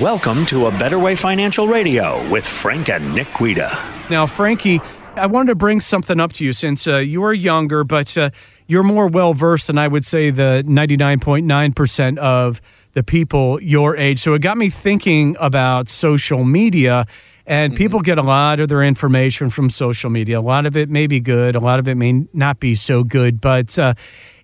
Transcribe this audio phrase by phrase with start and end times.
[0.00, 3.76] Welcome to A Better Way Financial Radio with Frank and Nick Guida.
[4.08, 4.80] Now, Frankie,
[5.16, 8.30] I wanted to bring something up to you since uh, you are younger, but uh,
[8.68, 12.60] you're more well versed than I would say the 99.9% of
[12.92, 14.20] the people your age.
[14.20, 17.04] So it got me thinking about social media.
[17.44, 17.78] And mm-hmm.
[17.78, 20.38] people get a lot of their information from social media.
[20.38, 23.02] A lot of it may be good, a lot of it may not be so
[23.02, 23.40] good.
[23.40, 23.94] But uh,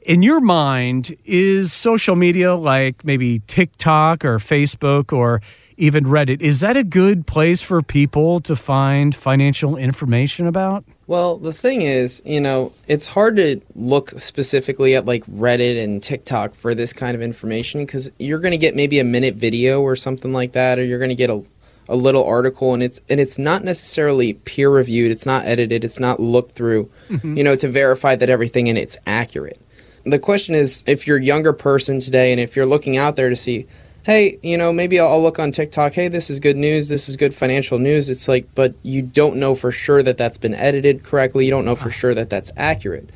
[0.04, 5.40] in your mind, is social media like maybe TikTok or Facebook or
[5.76, 10.84] even Reddit, is that a good place for people to find financial information about?
[11.06, 16.02] Well, the thing is, you know, it's hard to look specifically at like Reddit and
[16.02, 19.82] TikTok for this kind of information because you're going to get maybe a minute video
[19.82, 21.42] or something like that, or you're going to get a,
[21.88, 26.00] a little article, and it's and it's not necessarily peer reviewed, it's not edited, it's
[26.00, 27.36] not looked through, mm-hmm.
[27.36, 29.60] you know, to verify that everything in it's accurate.
[30.04, 33.28] The question is, if you're a younger person today, and if you're looking out there
[33.28, 33.66] to see
[34.04, 35.94] hey, you know, maybe I'll, look on TikTok.
[35.94, 36.88] Hey, this is good news.
[36.90, 38.10] This is good financial news.
[38.10, 41.46] It's like, but you don't know for sure that that's been edited correctly.
[41.46, 43.08] You don't know for sure that that's accurate.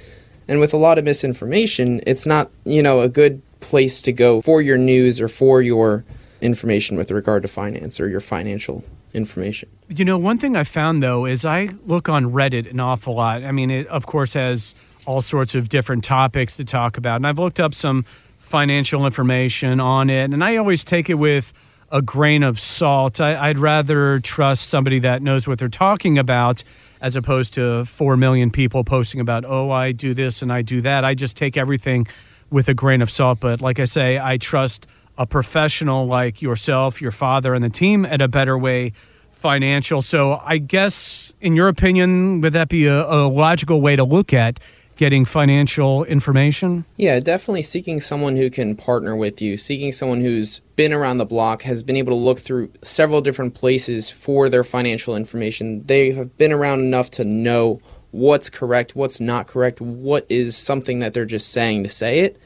[0.48, 4.41] And with a lot of misinformation, it's not, you know, a good place to go
[4.41, 6.05] for your news or for your
[6.41, 9.69] information with regard to finance or your financial information.
[9.89, 13.42] You know, one thing I found though is I look on Reddit an awful lot.
[13.42, 14.75] I mean, it of course has
[15.09, 17.17] all sorts of different topics to talk about.
[17.17, 21.55] And I've looked up some financial information on it, and I always take it with
[21.91, 23.19] a grain of salt.
[23.19, 26.62] I, would rather trust somebody that knows what they're talking about
[27.00, 30.83] as opposed to 4 million people posting about, oh, I do this and I do
[30.83, 31.06] that.
[31.06, 32.06] I just take everything
[32.50, 33.41] with a grain of salt.
[33.41, 38.05] But like I say, I trust a professional like yourself, your father, and the team
[38.05, 38.91] at a better way
[39.33, 40.03] financial.
[40.03, 44.34] So I guess, in your opinion, would that be a, a logical way to look
[44.34, 44.61] at
[44.98, 46.84] getting financial information?
[46.96, 51.24] Yeah, definitely seeking someone who can partner with you, seeking someone who's been around the
[51.24, 55.86] block, has been able to look through several different places for their financial information.
[55.86, 60.98] They have been around enough to know what's correct, what's not correct, what is something
[60.98, 62.37] that they're just saying to say it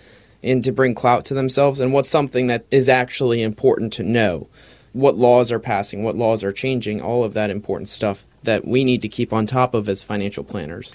[0.43, 4.49] and to bring clout to themselves, and what's something that is actually important to know.
[4.93, 8.85] What laws are passing, what laws are changing, all of that important stuff that we
[8.85, 10.95] need to keep on top of as financial planners.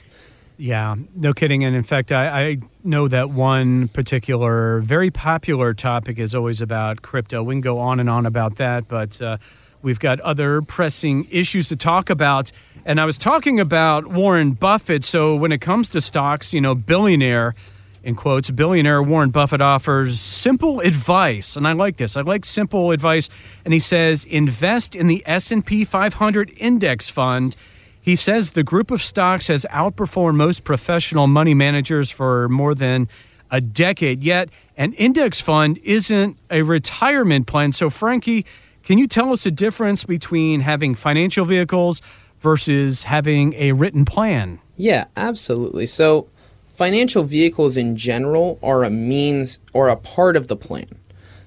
[0.57, 1.63] Yeah, no kidding.
[1.63, 7.01] And in fact, I, I, know that one particular very popular topic is always about
[7.01, 7.43] crypto.
[7.43, 9.37] We can go on and on about that, but uh,
[9.81, 12.51] we've got other pressing issues to talk about.
[12.85, 15.03] And I was talking about Warren Buffett.
[15.03, 17.55] So when it comes to stocks, you know, billionaire,
[18.03, 21.57] in quotes, billionaire Warren Buffett offers simple advice.
[21.57, 22.15] And I like this.
[22.15, 23.29] I like simple advice.
[23.65, 27.55] And he says, invest in the S&P 500 index fund–
[28.07, 33.09] he says the group of stocks has outperformed most professional money managers for more than
[33.51, 34.23] a decade.
[34.23, 34.47] Yet,
[34.77, 37.73] an index fund isn't a retirement plan.
[37.73, 38.45] So, Frankie,
[38.81, 42.01] can you tell us the difference between having financial vehicles
[42.39, 44.61] versus having a written plan?
[44.77, 45.85] Yeah, absolutely.
[45.85, 46.29] So,
[46.65, 50.87] financial vehicles in general are a means or a part of the plan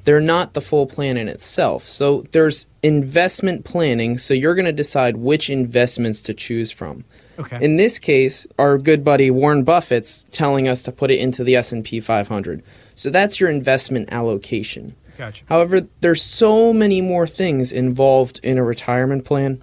[0.05, 1.87] they're not the full plan in itself.
[1.87, 7.05] So there's investment planning, so you're going to decide which investments to choose from.
[7.38, 7.59] Okay.
[7.62, 11.56] In this case, our good buddy Warren Buffett's telling us to put it into the
[11.56, 12.62] S&P 500.
[12.94, 14.94] So that's your investment allocation.
[15.16, 15.44] Gotcha.
[15.49, 19.62] However, there's so many more things involved in a retirement plan.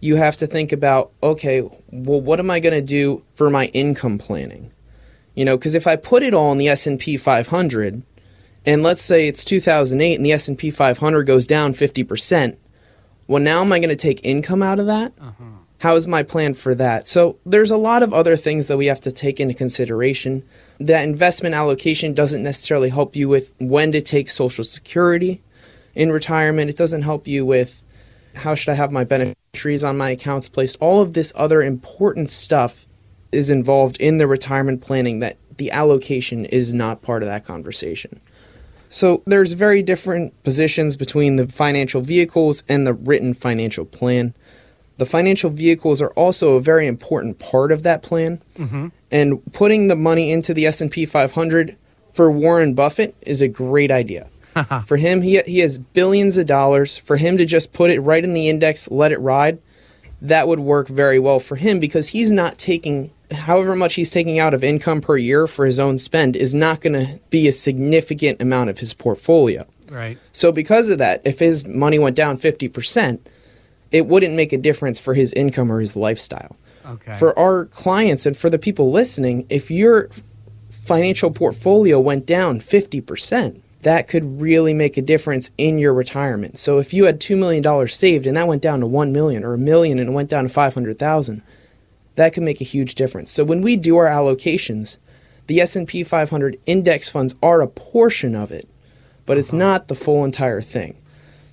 [0.00, 3.66] You have to think about, okay, well what am I going to do for my
[3.66, 4.70] income planning?
[5.34, 8.02] You know, cuz if I put it all in the S&P 500,
[8.66, 12.56] and let's say it's 2008 and the S&P 500 goes down 50%,
[13.26, 15.12] well now am I going to take income out of that?
[15.20, 15.44] Uh-huh.
[15.78, 17.06] How is my plan for that?
[17.06, 20.42] So there's a lot of other things that we have to take into consideration.
[20.80, 25.42] That investment allocation doesn't necessarily help you with when to take social security
[25.94, 26.70] in retirement.
[26.70, 27.82] It doesn't help you with
[28.34, 30.76] how should I have my beneficiaries on my accounts placed.
[30.80, 32.86] All of this other important stuff
[33.30, 38.20] is involved in the retirement planning that the allocation is not part of that conversation.
[38.88, 44.34] So there's very different positions between the financial vehicles and the written financial plan.
[44.98, 48.42] The financial vehicles are also a very important part of that plan.
[48.54, 48.88] Mm-hmm.
[49.10, 51.76] And putting the money into the S&P 500
[52.12, 54.28] for Warren Buffett is a great idea.
[54.86, 56.96] for him, he, he has billions of dollars.
[56.96, 59.58] For him to just put it right in the index, let it ride,
[60.22, 64.38] that would work very well for him because he's not taking however much he's taking
[64.38, 67.52] out of income per year for his own spend is not going to be a
[67.52, 69.66] significant amount of his portfolio.
[69.90, 70.18] Right.
[70.32, 73.18] So because of that, if his money went down 50%,
[73.92, 76.56] it wouldn't make a difference for his income or his lifestyle.
[76.84, 77.16] Okay.
[77.16, 80.08] For our clients and for the people listening, if your
[80.70, 86.58] financial portfolio went down 50%, that could really make a difference in your retirement.
[86.58, 89.54] So if you had $2 million saved and that went down to 1 million or
[89.54, 91.40] a million and it went down to 500,000,
[92.16, 93.30] that could make a huge difference.
[93.30, 94.98] So when we do our allocations,
[95.46, 98.68] the S&P 500 index funds are a portion of it,
[99.24, 99.58] but it's uh-huh.
[99.58, 100.98] not the full entire thing.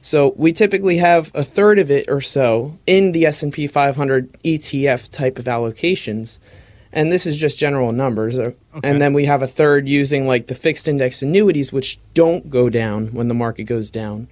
[0.01, 5.11] So we typically have a third of it or so in the S&P 500 ETF
[5.11, 6.39] type of allocations
[6.93, 8.39] and this is just general numbers.
[8.39, 8.89] Uh, okay.
[8.89, 12.69] And then we have a third using like the fixed index annuities, which don't go
[12.69, 14.27] down when the market goes down.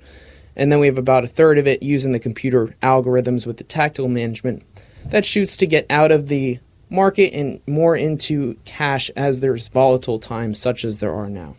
[0.56, 3.64] And then we have about a third of it using the computer algorithms with the
[3.64, 4.64] tactical management
[5.06, 6.60] that shoots to get out of the
[6.90, 11.56] market and more into cash as there's volatile times such as there are now.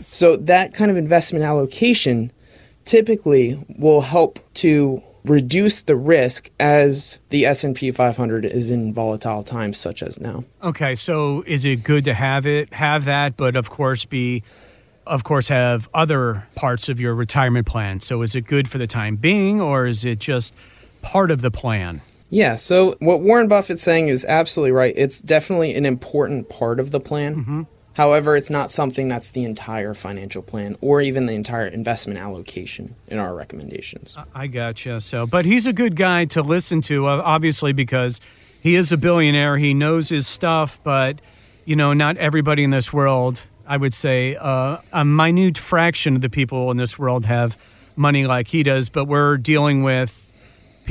[0.00, 2.32] So that kind of investment allocation
[2.84, 9.78] typically will help to reduce the risk as the S&P 500 is in volatile times
[9.78, 10.44] such as now.
[10.62, 14.42] Okay, so is it good to have it have that but of course be
[15.06, 18.00] of course have other parts of your retirement plan.
[18.00, 20.54] So is it good for the time being or is it just
[21.02, 22.00] part of the plan?
[22.30, 24.94] Yeah, so what Warren Buffett's saying is absolutely right.
[24.96, 27.34] It's definitely an important part of the plan.
[27.36, 27.62] Mm-hmm.
[28.00, 32.94] However, it's not something that's the entire financial plan or even the entire investment allocation
[33.08, 34.16] in our recommendations.
[34.34, 35.02] I gotcha.
[35.02, 38.18] So, but he's a good guy to listen to, uh, obviously, because
[38.62, 39.58] he is a billionaire.
[39.58, 41.20] He knows his stuff, but
[41.66, 43.42] you know, not everybody in this world.
[43.66, 47.58] I would say uh, a minute fraction of the people in this world have
[47.96, 50.29] money like he does, but we're dealing with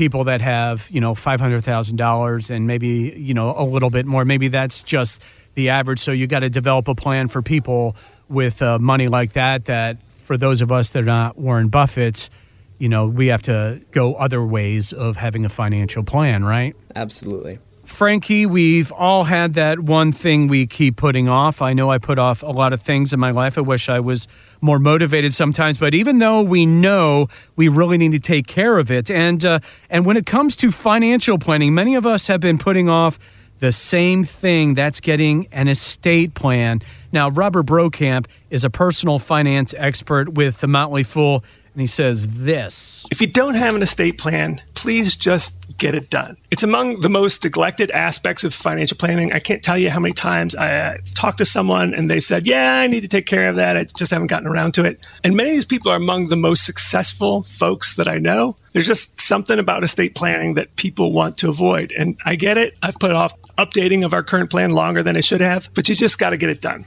[0.00, 3.90] people that have you know five hundred thousand dollars and maybe you know a little
[3.90, 4.24] bit more.
[4.24, 5.22] Maybe that's just
[5.56, 5.98] the average.
[5.98, 7.94] So you got to develop a plan for people
[8.26, 9.66] with uh, money like that.
[9.66, 12.30] That for those of us that are not Warren Buffett's,
[12.78, 16.74] you know, we have to go other ways of having a financial plan, right?
[16.96, 17.58] Absolutely.
[17.84, 21.60] Frankie, we've all had that one thing we keep putting off.
[21.60, 23.58] I know I put off a lot of things in my life.
[23.58, 24.28] I wish I was
[24.60, 28.90] more motivated sometimes, but even though we know we really need to take care of
[28.90, 32.58] it, and uh, and when it comes to financial planning, many of us have been
[32.58, 33.18] putting off
[33.58, 34.74] the same thing.
[34.74, 36.80] That's getting an estate plan.
[37.12, 42.38] Now, Robert Brokamp is a personal finance expert with the Motley Fool, and he says
[42.38, 46.36] this: If you don't have an estate plan, please just get it done.
[46.50, 49.32] It's among the most neglected aspects of financial planning.
[49.32, 52.46] I can't tell you how many times I uh, talked to someone and they said,
[52.46, 53.76] Yeah, I need to take care of that.
[53.76, 55.04] I just haven't gotten around to it.
[55.24, 58.56] And many of these people are among the most successful folks that I know.
[58.72, 61.92] There's just something about estate planning that people want to avoid.
[61.98, 62.76] And I get it.
[62.82, 65.94] I've put off updating of our current plan longer than I should have, but you
[65.94, 66.84] just got to get it done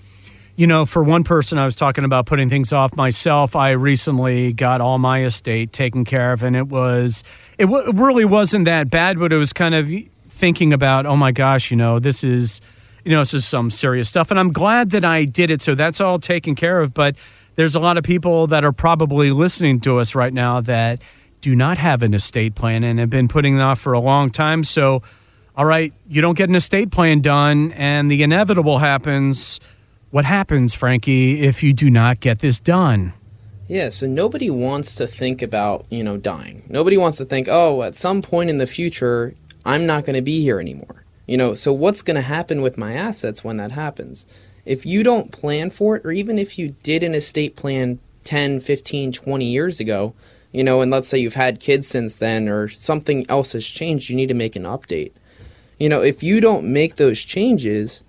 [0.56, 3.56] you know, for one person, I was talking about putting things off myself.
[3.56, 7.24] I recently got all my estate taken care of, and it was,
[7.58, 9.92] it, w- really wasn't that bad, but it was kind of
[10.28, 12.62] thinking about, oh my gosh, you know, this is,
[13.04, 14.30] you know, this is some serious stuff.
[14.30, 15.62] And I'm glad that I did it.
[15.62, 16.94] So that's all taken care of.
[16.94, 17.16] But
[17.56, 21.02] there's a lot of people that are probably listening to us right now that
[21.42, 24.30] do not have an estate plan and have been putting it off for a long
[24.30, 24.64] time.
[24.64, 25.02] So,
[25.56, 29.60] all right, you don't get an estate plan done, and the inevitable happens
[30.14, 33.14] what happens, Frankie, if you do not get this done?
[33.68, 36.62] Yeah, so nobody wants to think about, you know, dying.
[36.70, 39.34] Nobody wants to think, oh, at some point in the future,
[39.66, 41.04] I'm not going to be here anymore.
[41.26, 44.28] You know, so what's going to happen with my assets when that happens?
[44.66, 48.60] If you don't plan for it, or even if you did an estate plan 10,
[48.60, 50.14] 15, 20 years ago,
[50.52, 54.12] you know, and let's say you've had kids since then or something else has changed,
[54.12, 55.14] you need to make an update.
[55.80, 58.04] You know, if you don't make those changes,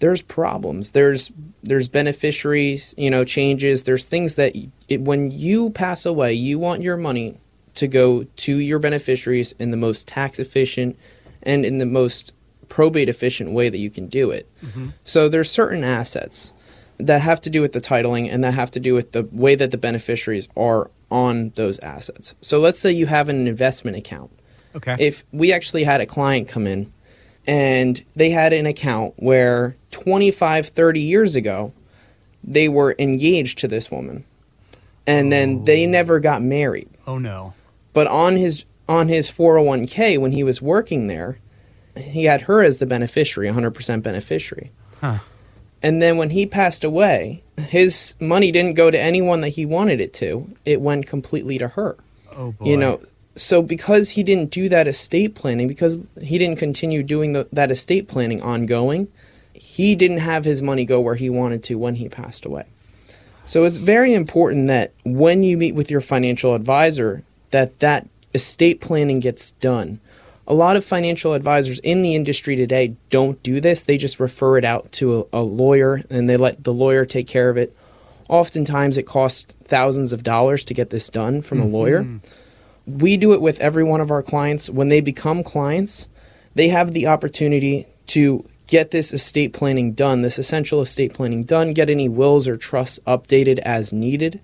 [0.00, 0.92] there's problems.
[0.92, 1.30] There's
[1.62, 3.84] there's beneficiaries, you know, changes.
[3.84, 4.56] There's things that
[4.88, 7.36] it, when you pass away, you want your money
[7.76, 10.98] to go to your beneficiaries in the most tax efficient
[11.42, 12.34] and in the most
[12.68, 14.48] probate efficient way that you can do it.
[14.64, 14.88] Mm-hmm.
[15.04, 16.52] So there's certain assets
[16.98, 19.54] that have to do with the titling and that have to do with the way
[19.54, 22.34] that the beneficiaries are on those assets.
[22.40, 24.30] So let's say you have an investment account.
[24.74, 24.96] Okay.
[24.98, 26.92] If we actually had a client come in
[27.46, 31.72] and they had an account where 25 30 years ago
[32.42, 34.24] they were engaged to this woman
[35.06, 35.30] and oh.
[35.30, 35.90] then they oh.
[35.90, 37.52] never got married oh no
[37.92, 41.38] but on his on his 401k when he was working there
[41.96, 44.70] he had her as the beneficiary 100% beneficiary
[45.00, 45.18] huh.
[45.82, 50.00] and then when he passed away his money didn't go to anyone that he wanted
[50.00, 51.96] it to it went completely to her
[52.36, 52.64] oh boy.
[52.64, 53.00] you know
[53.36, 57.70] so because he didn't do that estate planning because he didn't continue doing the, that
[57.70, 59.08] estate planning ongoing
[59.60, 62.64] he didn't have his money go where he wanted to when he passed away.
[63.44, 68.80] So it's very important that when you meet with your financial advisor that that estate
[68.80, 70.00] planning gets done.
[70.46, 73.84] A lot of financial advisors in the industry today don't do this.
[73.84, 77.26] They just refer it out to a, a lawyer and they let the lawyer take
[77.26, 77.76] care of it.
[78.28, 81.72] Oftentimes, it costs thousands of dollars to get this done from a mm-hmm.
[81.72, 82.06] lawyer.
[82.86, 84.70] We do it with every one of our clients.
[84.70, 86.08] When they become clients,
[86.54, 91.74] they have the opportunity to get this estate planning done, this essential estate planning done,
[91.74, 94.40] get any wills or trusts updated as needed.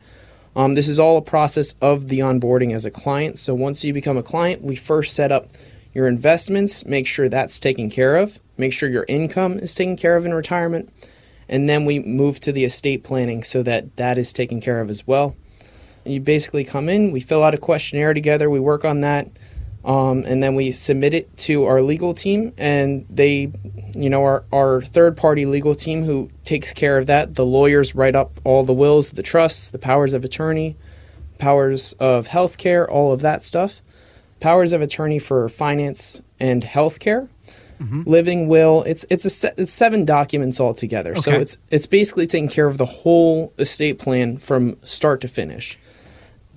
[0.56, 3.38] Um, this is all a process of the onboarding as a client.
[3.38, 5.46] So once you become a client, we first set up
[5.94, 10.16] your investments, make sure that's taken care of, make sure your income is taken care
[10.16, 10.92] of in retirement,
[11.48, 14.90] and then we move to the estate planning so that that is taken care of
[14.90, 15.36] as well.
[16.04, 19.28] You basically come in, we fill out a questionnaire together, we work on that,
[19.86, 23.52] um, and then we submit it to our legal team, and they,
[23.94, 27.34] you know, our, our third party legal team who takes care of that.
[27.36, 30.76] The lawyers write up all the wills, the trusts, the powers of attorney,
[31.38, 33.80] powers of healthcare, all of that stuff.
[34.40, 37.28] Powers of attorney for finance and healthcare
[38.06, 38.82] living will.
[38.84, 41.14] It's it's a se- it's seven documents altogether.
[41.16, 41.40] So Okay.
[41.42, 45.78] it's it's basically taking care of the whole estate plan from start to finish.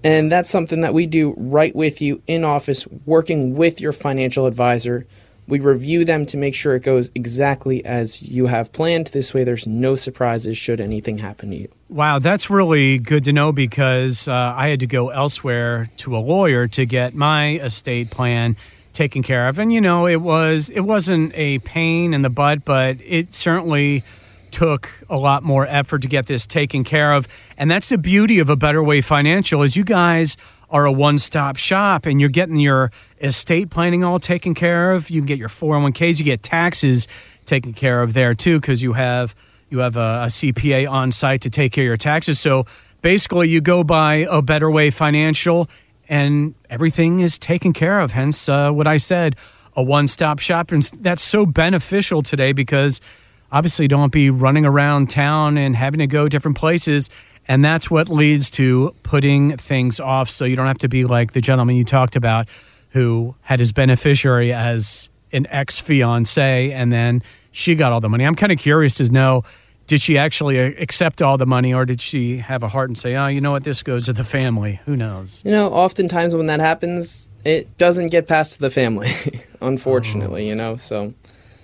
[0.04, 4.46] And that's something that we do right with you in office, working with your financial
[4.46, 5.06] advisor.
[5.48, 9.08] We review them to make sure it goes exactly as you have planned.
[9.08, 11.70] This way, there's no surprises should anything happen to you.
[11.90, 16.20] Wow, that's really good to know because uh, I had to go elsewhere to a
[16.20, 18.58] lawyer to get my estate plan
[18.94, 22.64] taken care of, and you know it was it wasn't a pain in the butt,
[22.64, 24.04] but it certainly
[24.52, 27.28] took a lot more effort to get this taken care of,
[27.58, 30.38] and that's the beauty of a Better Way Financial is you guys
[30.70, 32.92] are a one-stop shop and you're getting your
[33.22, 35.10] estate planning all taken care of.
[35.10, 37.08] You can get your 401ks, you get taxes
[37.46, 39.36] taken care of there too because you have
[39.70, 42.40] you have a, a CPA on site to take care of your taxes.
[42.40, 42.66] So
[43.02, 45.70] basically, you go by a Better Way Financial,
[46.08, 48.12] and everything is taken care of.
[48.12, 49.36] Hence, uh, what I said,
[49.76, 53.00] a one-stop shop, and that's so beneficial today because
[53.52, 57.10] obviously, don't be running around town and having to go different places.
[57.48, 60.30] And that's what leads to putting things off.
[60.30, 62.48] So you don't have to be like the gentleman you talked about
[62.92, 68.26] who had his beneficiary as an ex fiance and then she got all the money.
[68.26, 69.44] I'm kind of curious to know
[69.90, 72.98] did she actually uh, accept all the money or did she have a heart and
[72.98, 74.80] say, oh, you know what, this goes to the family?
[74.86, 75.42] Who knows?
[75.44, 79.10] You know, oftentimes when that happens, it doesn't get passed to the family,
[79.62, 81.14] unfortunately, you know, so.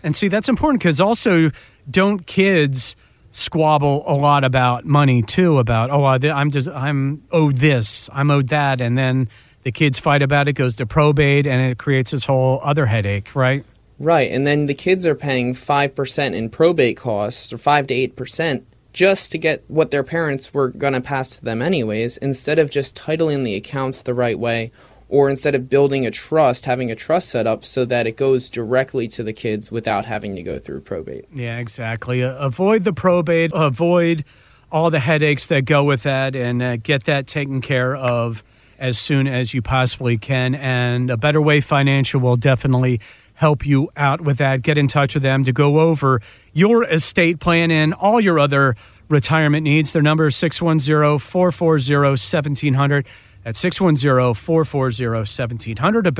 [0.06, 1.50] And see, that's important because also
[1.90, 2.96] don't kids
[3.32, 5.58] squabble a lot about money too?
[5.58, 9.30] About oh, I'm just I'm owed this, I'm owed that, and then
[9.64, 13.36] the kids fight about it, goes to probate, and it creates this whole other headache,
[13.36, 13.66] right?
[13.98, 18.64] Right, and then the kids are paying 5% in probate costs, or 5 to 8%,
[18.94, 22.70] just to get what their parents were going to pass to them anyways, instead of
[22.70, 24.72] just titling the accounts the right way,
[25.08, 28.50] or instead of building a trust, having a trust set up so that it goes
[28.50, 31.26] directly to the kids without having to go through probate.
[31.34, 32.24] Yeah, exactly.
[32.24, 34.24] Uh, avoid the probate, avoid
[34.72, 38.44] all the headaches that go with that, and uh, get that taken care of
[38.78, 40.56] as soon as you possibly can.
[40.56, 43.00] And a Better Way Financial will definitely
[43.36, 44.62] help you out with that.
[44.62, 46.22] Get in touch with them to go over
[46.54, 48.76] your estate plan and all your other
[49.10, 49.94] retirement needs.
[49.94, 53.06] Their number is 610 440 1700.
[53.46, 56.08] That's 610 440 1700.
[56.08, 56.12] A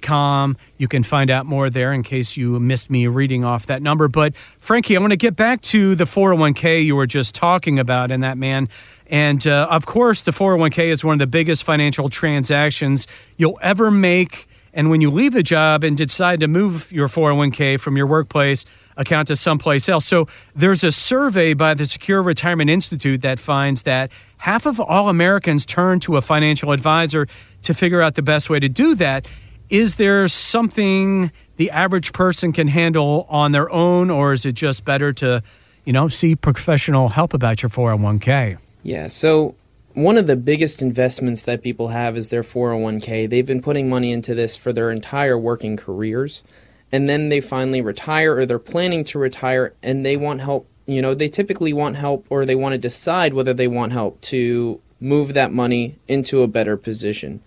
[0.00, 0.56] com.
[0.76, 4.06] You can find out more there in case you missed me reading off that number.
[4.06, 8.10] But Frankie, I want to get back to the 401k you were just talking about
[8.10, 8.68] and that man.
[9.06, 13.06] And uh, of course, the 401k is one of the biggest financial transactions
[13.38, 14.46] you'll ever make.
[14.72, 18.64] And when you leave the job and decide to move your 401k from your workplace
[18.96, 20.04] account to someplace else.
[20.04, 25.08] So there's a survey by the Secure Retirement Institute that finds that half of all
[25.08, 27.26] Americans turn to a financial advisor
[27.62, 29.26] to figure out the best way to do that.
[29.70, 34.84] Is there something the average person can handle on their own, or is it just
[34.84, 35.42] better to,
[35.84, 38.58] you know, see professional help about your 401k?
[38.82, 39.54] Yeah, so
[39.94, 43.28] one of the biggest investments that people have is their 401k.
[43.28, 46.44] They've been putting money into this for their entire working careers.
[46.92, 50.68] And then they finally retire or they're planning to retire and they want help.
[50.86, 54.20] You know, they typically want help or they want to decide whether they want help
[54.22, 57.40] to move that money into a better position.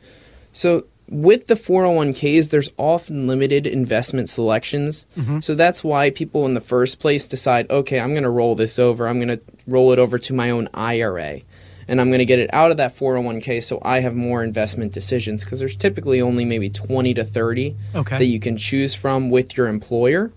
[0.53, 5.05] So with the 401ks, there's often limited investment selections.
[5.17, 5.39] Mm-hmm.
[5.41, 8.79] So that's why people in the first place decide, okay, I'm going to roll this
[8.79, 9.07] over.
[9.07, 11.41] I'm going to roll it over to my own IRA.
[11.87, 14.93] And I'm going to get it out of that 401k so I have more investment
[14.93, 18.17] decisions because there's typically only maybe 20 to 30 Okay.
[18.17, 20.31] that you can choose from with your employer.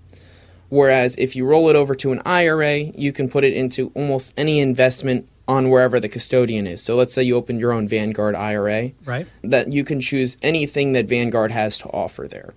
[0.68, 4.34] Whereas if you roll it over to an IRA, you can put it into almost
[4.36, 6.82] any investment on wherever the custodian is.
[6.82, 9.26] So let's say you open your own Vanguard IRA Right.
[9.42, 12.54] that you can choose anything that Vanguard has to offer there.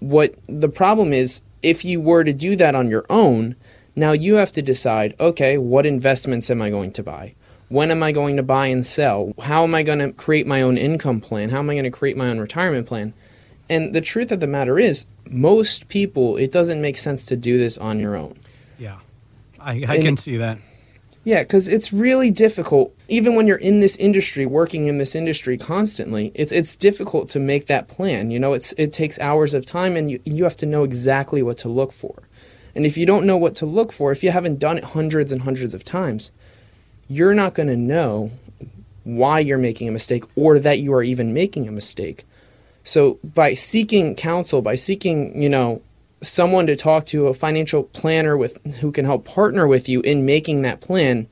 [0.00, 3.56] What the problem is, if you were to do that on your own,
[3.96, 7.34] Now you have to decide okay, what investments am I going to buy?
[7.70, 9.32] When am I going to buy and sell?
[9.40, 11.50] How am I going to create my own income plan?
[11.50, 13.14] How am I going to create my own retirement plan?
[13.68, 17.58] And the truth of the matter is, most people, it doesn't make sense to do
[17.58, 18.36] this on your own.
[18.76, 18.98] Yeah,
[19.60, 20.58] I, I can see that.
[21.22, 22.92] Yeah, because it's really difficult.
[23.06, 27.38] Even when you're in this industry, working in this industry constantly, it's it's difficult to
[27.38, 28.32] make that plan.
[28.32, 31.40] You know, it's it takes hours of time, and you you have to know exactly
[31.40, 32.24] what to look for.
[32.74, 35.30] And if you don't know what to look for, if you haven't done it hundreds
[35.30, 36.32] and hundreds of times,
[37.10, 38.30] you're not going to know
[39.02, 42.24] why you're making a mistake or that you are even making a mistake.
[42.84, 45.82] So by seeking counsel, by seeking, you know,
[46.22, 50.24] someone to talk to, a financial planner with who can help partner with you in
[50.24, 51.26] making that plan,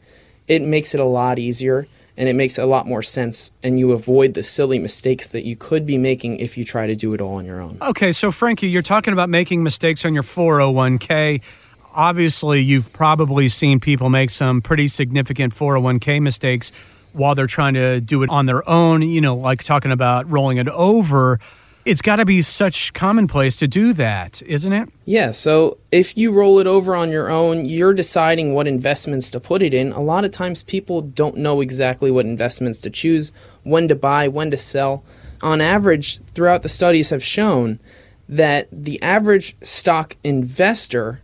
[0.49, 3.93] it makes it a lot easier and it makes a lot more sense and you
[3.93, 7.21] avoid the silly mistakes that you could be making if you try to do it
[7.21, 7.79] all on your own.
[7.81, 11.68] Okay, so Frankie, you're talking about making mistakes on your 401k.
[11.99, 16.71] Obviously, you've probably seen people make some pretty significant 401k mistakes
[17.13, 20.59] while they're trying to do it on their own, you know, like talking about rolling
[20.59, 21.41] it over.
[21.85, 24.89] It's got to be such commonplace to do that, isn't it?
[25.07, 25.33] Yeah.
[25.33, 29.61] So if you roll it over on your own, you're deciding what investments to put
[29.61, 29.91] it in.
[29.91, 33.33] A lot of times people don't know exactly what investments to choose,
[33.65, 35.03] when to buy, when to sell.
[35.43, 37.81] On average, throughout the studies have shown
[38.29, 41.23] that the average stock investor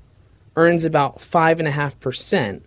[0.56, 2.62] earns about 5.5%,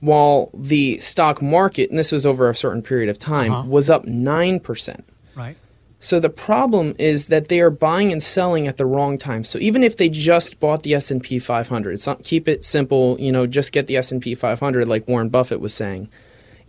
[0.00, 3.68] while the stock market, and this was over a certain period of time, uh-huh.
[3.68, 5.00] was up 9%.
[5.34, 5.56] Right.
[6.00, 9.42] So the problem is that they are buying and selling at the wrong time.
[9.42, 13.46] So even if they just bought the S&P 500, not, keep it simple, you know,
[13.46, 16.08] just get the S&P 500 like Warren Buffett was saying.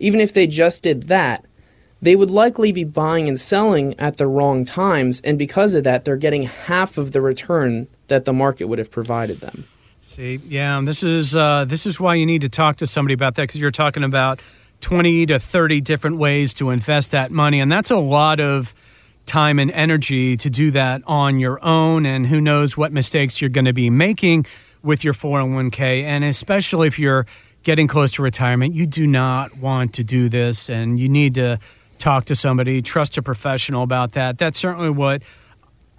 [0.00, 1.44] Even if they just did that,
[2.02, 6.04] they would likely be buying and selling at the wrong times and because of that
[6.04, 9.64] they're getting half of the return that the market would have provided them.
[10.20, 13.36] See, yeah, this is uh, this is why you need to talk to somebody about
[13.36, 14.42] that because you're talking about
[14.82, 18.74] 20 to 30 different ways to invest that money and that's a lot of
[19.24, 22.04] time and energy to do that on your own.
[22.04, 24.44] And who knows what mistakes you're going to be making
[24.82, 26.02] with your 401k.
[26.02, 27.24] And especially if you're
[27.62, 31.58] getting close to retirement, you do not want to do this and you need to
[31.96, 34.36] talk to somebody, trust a professional about that.
[34.36, 35.22] That's certainly what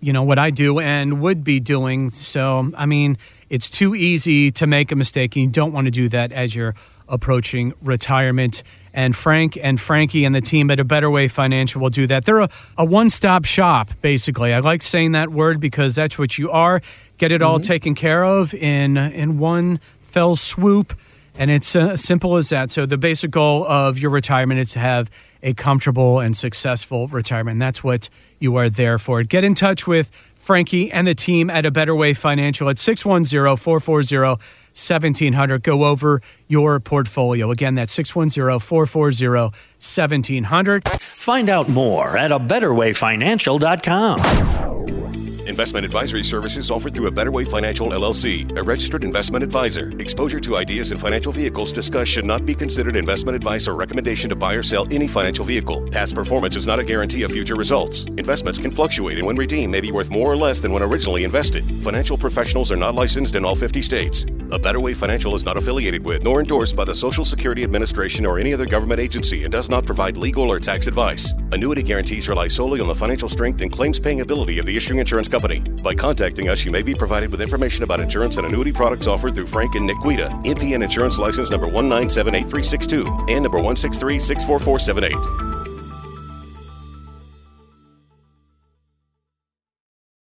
[0.02, 2.10] you know what I do and would be doing.
[2.10, 3.18] So, I mean,
[3.50, 6.56] it's too easy to make a mistake, and you don't want to do that as
[6.56, 6.76] you're
[7.08, 8.64] approaching retirement.
[8.94, 12.26] And Frank and Frankie and the team at A Better Way Financial will do that.
[12.26, 14.54] They're a, a one stop shop, basically.
[14.54, 16.82] I like saying that word because that's what you are.
[17.18, 17.68] Get it all mm-hmm.
[17.68, 20.94] taken care of in, in one fell swoop.
[21.42, 22.70] And it's uh, simple as that.
[22.70, 25.10] So, the basic goal of your retirement is to have
[25.42, 27.56] a comfortable and successful retirement.
[27.56, 29.24] And that's what you are there for.
[29.24, 33.58] Get in touch with Frankie and the team at A Better Way Financial at 610
[33.58, 35.64] 440 1700.
[35.64, 37.50] Go over your portfolio.
[37.50, 40.88] Again, that's 610 440 1700.
[40.90, 45.31] Find out more at a betterwayfinancial.com.
[45.52, 49.92] Investment advisory services offered through a Better Way Financial LLC, a registered investment advisor.
[50.00, 54.30] Exposure to ideas and financial vehicles discussed should not be considered investment advice or recommendation
[54.30, 55.86] to buy or sell any financial vehicle.
[55.90, 58.06] Past performance is not a guarantee of future results.
[58.06, 61.26] Investments can fluctuate and when redeemed may be worth more or less than when originally
[61.26, 61.66] invested.
[61.84, 64.26] Financial professionals are not licensed in all 50 states.
[64.54, 68.26] A Better Way Financial is not affiliated with nor endorsed by the Social Security Administration
[68.26, 71.34] or any other government agency and does not provide legal or tax advice.
[71.54, 75.00] Annuity guarantees rely solely on the financial strength and claims paying ability of the issuing
[75.00, 75.60] insurance company.
[75.60, 79.36] By contacting us, you may be provided with information about insurance and annuity products offered
[79.36, 85.51] through Frank and Nick Guida, NPN Insurance License number 1978362 and number 163 64478.